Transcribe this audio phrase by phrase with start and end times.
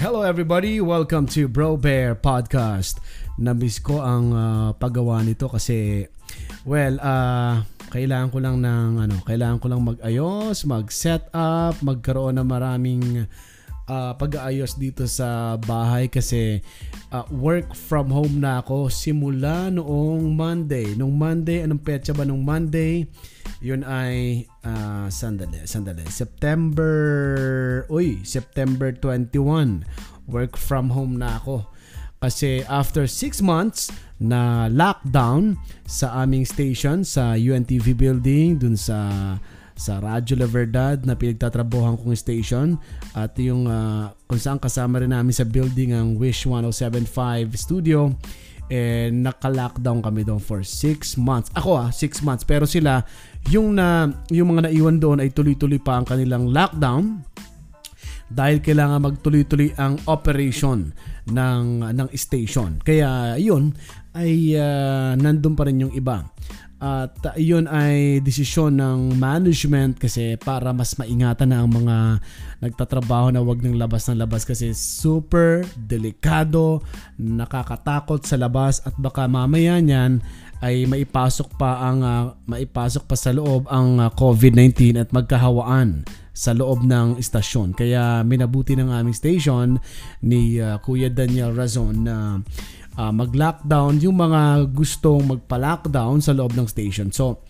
[0.00, 3.04] Hello everybody, welcome to Bro Bear Podcast.
[3.36, 6.08] Namiss ko ang uh, paggawa nito kasi
[6.64, 7.60] well, uh,
[7.92, 13.28] kailangan ko lang ng ano, kailangan ko lang mag-ayos, mag-set up, magkaroon ng maraming
[13.90, 16.62] uh, pag-aayos dito sa bahay kasi
[17.10, 20.94] uh, work from home na ako simula noong Monday.
[20.94, 23.10] Noong Monday, anong petsa ba noong Monday?
[23.58, 26.06] Yun ay uh, sandali, sandali.
[26.06, 26.94] September,
[27.90, 29.82] uy, September 21.
[30.30, 31.66] Work from home na ako.
[32.20, 33.88] Kasi after 6 months
[34.20, 35.56] na lockdown
[35.88, 39.00] sa aming station sa UNTV building dun sa
[39.80, 42.76] sa Radyo La Verdad na pinagtatrabuhan kong station
[43.16, 48.12] at yung uh, kung saan kasama rin namin sa building ang Wish 1075 studio
[48.70, 51.50] eh naka-lockdown kami doon for 6 months.
[51.58, 52.46] Ako ah, 6 months.
[52.46, 53.02] Pero sila,
[53.50, 57.26] yung na yung mga naiwan doon ay tuloy-tuloy pa ang kanilang lockdown
[58.30, 60.94] dahil kailangan magtuloy-tuloy ang operation
[61.26, 62.78] ng ng station.
[62.78, 63.74] Kaya yun
[64.14, 66.30] ay uh, nandun pa rin yung iba.
[66.80, 72.24] At uh, yun ay desisyon ng management kasi para mas maingatan na ang mga
[72.64, 76.80] nagtatrabaho na wag ng labas ng labas kasi super delikado,
[77.20, 80.24] nakakatakot sa labas at baka mamaya niyan
[80.64, 86.04] ay maipasok pa ang uh, maipasok pa sa loob ang uh, COVID-19 at magkahawaan
[86.36, 87.76] sa loob ng istasyon.
[87.76, 89.76] Kaya minabuti ng aming station
[90.24, 96.52] ni uh, Kuya Daniel Razon na uh, uh, mag-lockdown yung mga gustong magpa-lockdown sa loob
[96.52, 97.08] ng station.
[97.08, 97.40] So,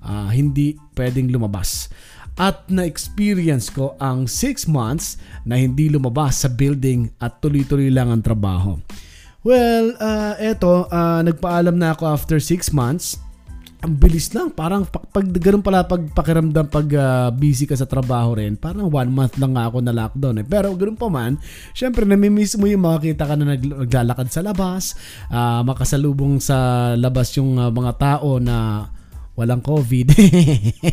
[0.00, 1.92] uh, hindi pwedeng lumabas.
[2.36, 8.24] At na-experience ko ang 6 months na hindi lumabas sa building at tuloy-tuloy lang ang
[8.24, 8.76] trabaho.
[9.46, 13.20] Well, uh, eto, uh, nagpaalam na ako after 6 months
[13.84, 14.52] ang bilis lang.
[14.52, 18.88] Parang pag, pag ganun pala pag pakiramdam pag uh, busy ka sa trabaho rin, parang
[18.88, 20.46] one month lang nga ako na lockdown eh.
[20.46, 21.36] Pero ganun pa man,
[21.76, 24.96] syempre namimiss mo yung makakita ka na naglalakad sa labas,
[25.28, 28.88] uh, makasalubong sa labas yung uh, mga tao na
[29.36, 30.16] walang COVID.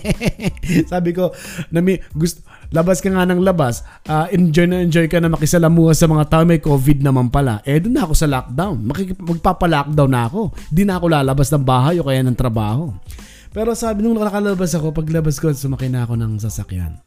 [0.92, 1.32] Sabi ko,
[1.72, 6.08] nami, gusto, labas ka nga ng labas, uh, enjoy na enjoy ka na makisalamuha sa
[6.08, 7.60] mga tao may COVID naman pala.
[7.68, 8.78] Eh, doon na ako sa lockdown.
[8.88, 10.56] Makik- magpapa-lockdown na ako.
[10.72, 12.94] Di na ako lalabas ng bahay o kaya ng trabaho.
[13.54, 16.98] Pero sabi nung nakalabas ako, paglabas ko, sumakay na ako ng sasakyan.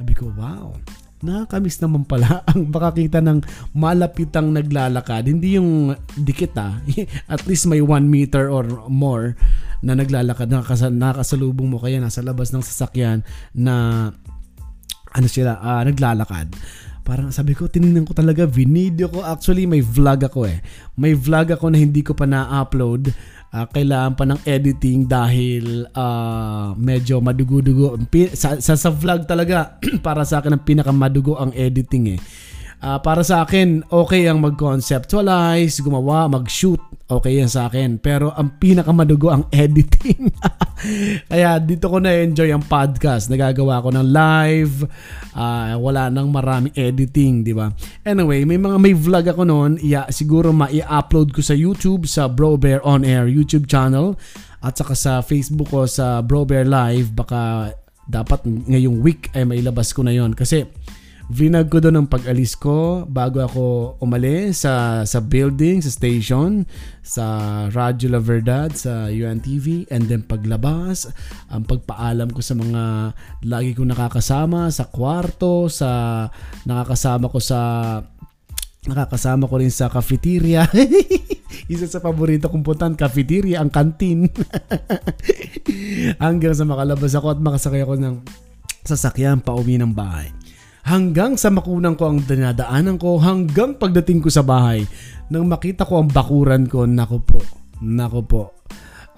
[0.00, 0.72] Sabi ko, wow,
[1.20, 3.44] nakakamiss naman pala ang makakita ng
[3.76, 5.28] malapitang naglalakad.
[5.28, 6.80] Hindi yung dikit ah.
[7.32, 9.36] At least may 1 meter or more
[9.80, 13.24] na naglalakad, nakakasa, nakasalubong mo kaya nasa labas ng sasakyan
[13.56, 14.08] na
[15.14, 16.54] ano sila, uh, naglalakad.
[17.00, 19.24] Parang sabi ko, tinignan ko talaga, video ko.
[19.24, 20.62] Actually, may vlog ako eh.
[20.94, 23.10] May vlog ako na hindi ko pa na-upload.
[23.50, 27.98] Uh, kailangan pa ng editing dahil uh, medyo madugo-dugo.
[28.36, 29.74] Sa, sa, sa vlog talaga,
[30.06, 32.20] para sa akin ang pinakamadugo ang editing eh.
[32.80, 36.80] Uh, para sa akin, okay ang mag-conceptualize, gumawa, mag-shoot.
[37.04, 38.00] Okay yan sa akin.
[38.00, 40.32] Pero ang pinakamadugo ang editing.
[41.28, 43.28] Kaya dito ko na-enjoy ang podcast.
[43.28, 44.88] Nagagawa ko ng live.
[45.36, 47.68] Uh, wala nang maraming editing, di ba?
[48.00, 49.76] Anyway, may mga may vlog ako noon.
[49.84, 54.16] Yeah, siguro ma-upload ko sa YouTube, sa Bro Bear On Air YouTube channel.
[54.64, 57.12] At saka sa Facebook ko sa Bro Bear Live.
[57.12, 57.74] Baka
[58.08, 60.64] dapat ngayong week ay mailabas ko na yon Kasi
[61.30, 66.66] Vinag ko doon ang pag-alis ko bago ako umalis sa, sa building, sa station,
[67.06, 67.24] sa
[67.70, 71.06] Radyo La Verdad, sa UNTV, and then paglabas,
[71.46, 73.14] ang pagpaalam ko sa mga
[73.46, 76.26] lagi kong nakakasama, sa kwarto, sa
[76.66, 77.60] nakakasama ko sa
[78.90, 80.66] nakakasama ko rin sa cafeteria.
[81.70, 84.26] Isa sa paborito kong puntan, cafeteria, ang kantin.
[86.26, 88.18] Hanggang sa makalabas ako at makasakay ako ng
[88.82, 90.39] sasakyan pa uwi ng bahay
[90.86, 94.84] hanggang sa makunang ko ang dinadaanan ko hanggang pagdating ko sa bahay
[95.30, 97.40] nang makita ko ang bakuran ko nako po
[97.80, 98.42] nako po.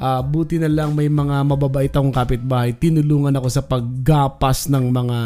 [0.03, 5.21] Uh, buti na lang may mga mababait akong kapitbahay tinulungan ako sa paggapas ng mga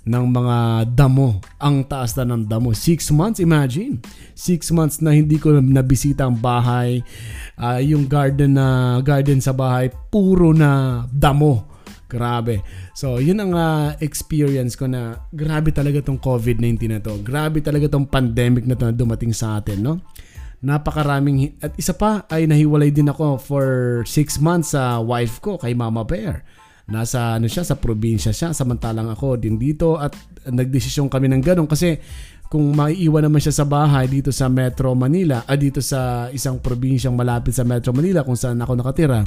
[0.00, 0.56] ng mga
[0.96, 1.38] damo.
[1.60, 2.72] Ang taas na ng damo.
[2.72, 4.00] 6 months imagine.
[4.32, 7.04] 6 months na hindi ko nabisita ang bahay.
[7.54, 11.68] Uh, yung garden na garden sa bahay puro na damo
[12.10, 12.66] Grabe.
[12.90, 17.22] So, yun ang uh, experience ko na grabe talaga tong COVID-19 na to.
[17.22, 20.02] Grabe talaga tong pandemic na to na dumating sa atin, no?
[20.60, 23.66] Napakaraming, at isa pa ay nahiwalay din ako for
[24.04, 26.42] 6 months sa wife ko kay Mama Bear.
[26.90, 30.12] Nasa ano siya, sa probinsya siya, samantalang ako din dito at
[30.50, 31.96] nagdesisyon kami ng ganun kasi
[32.50, 37.14] kung maiiwan naman siya sa bahay dito sa Metro Manila, ah, dito sa isang probinsyang
[37.14, 39.22] malapit sa Metro Manila kung saan ako nakatira,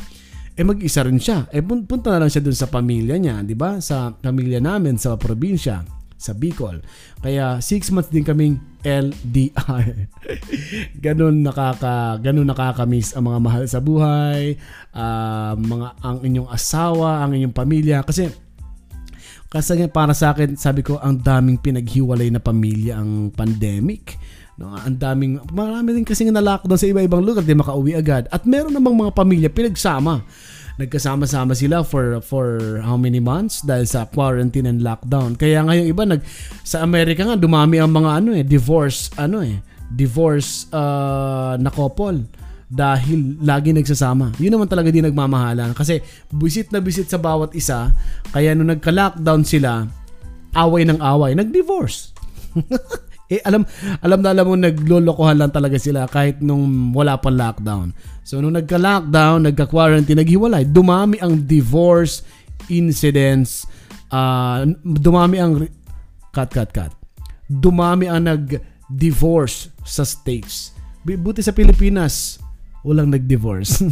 [0.54, 1.50] eh mag-isa rin siya.
[1.50, 3.82] Eh punta na lang siya dun sa pamilya niya, di ba?
[3.82, 5.82] Sa pamilya namin sa probinsya,
[6.24, 6.80] sa Bicol.
[7.20, 10.08] Kaya 6 months din kaming LDR.
[11.06, 14.56] ganun nakaka ganun nakakamiss ang mga mahal sa buhay,
[14.96, 18.32] uh, mga ang inyong asawa, ang inyong pamilya kasi
[19.54, 24.18] kasi para sa akin, sabi ko, ang daming pinaghiwalay na pamilya ang pandemic.
[24.54, 28.30] No, ang daming, marami din kasi na lockdown sa iba-ibang lugar, di makauwi agad.
[28.30, 30.22] At meron namang mga pamilya pinagsama.
[30.78, 35.38] Nagkasama-sama sila for for how many months dahil sa quarantine and lockdown.
[35.38, 36.22] Kaya ngayon iba nag
[36.66, 39.62] sa Amerika nga dumami ang mga ano eh divorce ano eh
[39.94, 42.26] divorce uh, na couple
[42.74, 44.34] dahil lagi nagsasama.
[44.42, 46.02] Yun naman talaga din nagmamahalan kasi
[46.34, 47.94] bisit na bisit sa bawat isa
[48.34, 49.86] kaya nung nagka-lockdown sila
[50.58, 52.18] away ng away, nag-divorce.
[53.34, 53.66] eh alam
[54.06, 57.94] alam na alam mo naglolokohan lang talaga sila kahit nung wala pa lockdown.
[58.22, 62.22] So nung nagka-lockdown, nagka-quarantine, naghiwalay, dumami ang divorce
[62.70, 63.66] incidents,
[64.14, 65.66] uh, dumami ang
[66.32, 66.94] cut cut cut.
[67.50, 70.72] Dumami ang nag-divorce sa states.
[71.04, 72.40] Buti sa Pilipinas,
[72.88, 73.84] walang nag-divorce.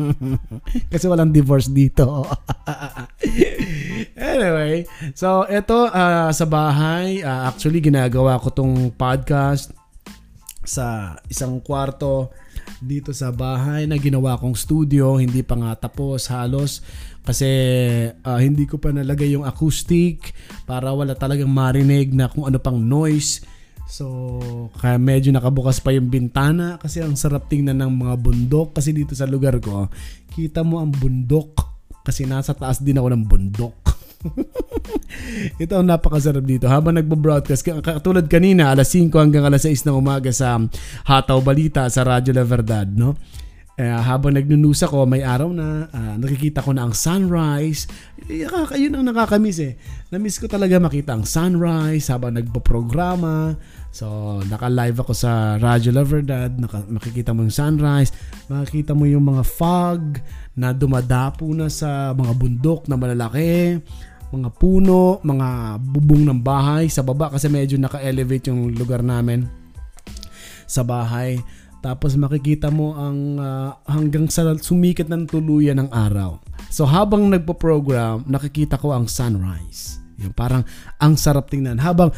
[0.92, 2.24] Kasi walang divorce dito.
[4.22, 4.86] anyway,
[5.18, 9.74] so ito uh, sa bahay, uh, actually ginagawa ko tong podcast
[10.62, 12.30] sa isang kwarto
[12.82, 16.82] dito sa bahay na ginawa kong studio, hindi pa nga tapos halos.
[17.22, 17.46] Kasi
[18.10, 20.34] uh, hindi ko pa nalagay yung acoustic
[20.66, 23.42] para wala talagang marinig na kung ano pang noise.
[23.86, 24.08] So,
[24.82, 28.68] kaya medyo nakabukas pa yung bintana kasi ang sarap tingnan ng mga bundok.
[28.74, 29.86] Kasi dito sa lugar ko,
[30.34, 31.54] kita mo ang bundok.
[32.02, 33.81] Kasi nasa taas din ako ng bundok.
[35.62, 36.66] Ito ang napakasarap dito.
[36.70, 40.58] Habang nagbo-broadcast, katulad kanina, alas 5 hanggang alas 6 ng umaga sa
[41.06, 43.18] Hataw Balita sa Radyo La Verdad, no?
[43.72, 47.88] Eh, habang nagnunusa ko, may araw na, uh, nakikita ko na ang sunrise.
[48.28, 48.44] Eh,
[48.76, 49.80] yun ang nakakamiss eh.
[50.12, 53.56] Namiss ko talaga makita ang sunrise habang nagpo-programa.
[53.88, 56.52] So, naka-live ako sa Radyo La Verdad.
[56.52, 58.12] Naka, makikita mo yung sunrise.
[58.52, 60.20] Makikita mo yung mga fog
[60.52, 63.80] na dumadapo na sa mga bundok na malalaki
[64.32, 69.44] mga puno, mga bubong ng bahay sa baba kasi medyo naka-elevate yung lugar namin
[70.64, 71.36] sa bahay.
[71.84, 76.40] Tapos makikita mo ang uh, hanggang sa sumikat ng tuluyan ng araw.
[76.72, 80.00] So habang nagpo-program, nakikita ko ang sunrise.
[80.16, 80.64] Yung parang
[80.96, 81.76] ang sarap tingnan.
[81.76, 82.08] Habang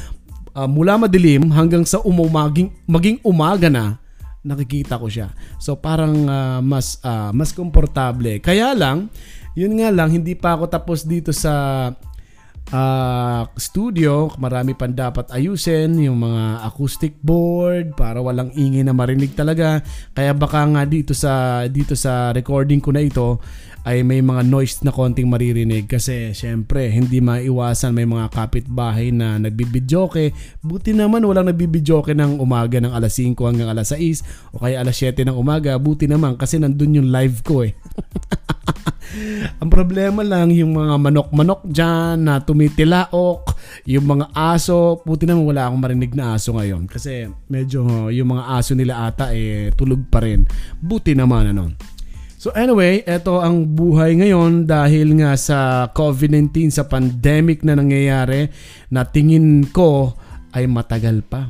[0.54, 3.98] uh, mula madilim hanggang sa umumaging maging umaga na,
[4.44, 5.32] nakikita ko siya.
[5.56, 8.38] So parang uh, mas uh, mas komportable.
[8.44, 9.08] Kaya lang,
[9.56, 11.88] yun nga lang hindi pa ako tapos dito sa
[12.70, 19.32] uh, studio, marami pang dapat ayusin, yung mga acoustic board para walang ingay na marinig
[19.32, 19.82] talaga.
[20.12, 23.40] Kaya baka nga dito sa dito sa recording ko na ito
[23.84, 29.36] ay may mga noise na konting maririnig kasi syempre hindi maiwasan may mga kapitbahay na
[29.36, 30.32] nagbibidyoke.
[30.64, 34.96] Buti naman walang nagbibidyoke ng umaga ng alas 5 hanggang alas 6 o kaya alas
[34.96, 35.76] 7 ng umaga.
[35.76, 37.76] Buti naman kasi nandun yung live ko eh.
[39.62, 43.46] Ang problema lang yung mga manok-manok dyan na tumitilaok,
[43.86, 48.44] yung mga aso, puti naman wala akong marinig na aso ngayon kasi medyo yung mga
[48.58, 50.42] aso nila ata eh tulog pa rin.
[50.82, 51.93] Buti naman ano.
[52.44, 58.52] So anyway, ito ang buhay ngayon dahil nga sa COVID-19 sa pandemic na nangyayari
[58.92, 60.12] na tingin ko
[60.52, 61.48] ay matagal pa.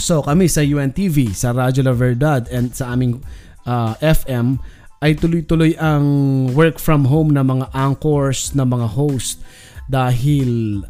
[0.00, 3.20] So kami sa UNTV, sa Radyo La Verdad and sa aming
[3.68, 4.56] uh, FM
[5.04, 6.08] ay tuloy-tuloy ang
[6.56, 9.44] work from home na mga anchors, na mga host
[9.92, 10.80] dahil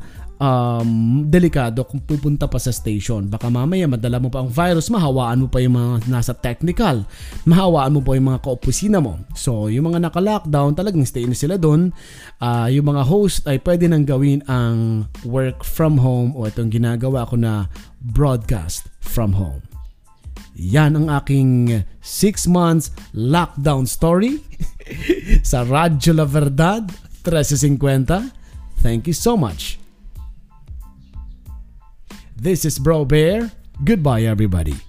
[0.40, 3.28] um, delikado kung pupunta pa sa station.
[3.28, 7.04] Baka mamaya madala mo pa ang virus, mahawaan mo pa yung mga nasa technical,
[7.48, 9.20] mahawaan mo pa yung mga kaopisina mo.
[9.36, 11.92] So, yung mga naka-lockdown, talagang stay na sila doon.
[12.40, 17.24] Uh, yung mga host ay pwede nang gawin ang work from home o itong ginagawa
[17.28, 17.68] ko na
[18.00, 19.64] broadcast from home.
[20.56, 24.40] Yan ang aking 6 months lockdown story
[25.50, 26.88] sa Radyo La Verdad
[27.20, 28.32] 1350.
[28.80, 29.85] Thank you so much.
[32.38, 33.50] This is Bro Bear.
[33.82, 34.85] Goodbye everybody.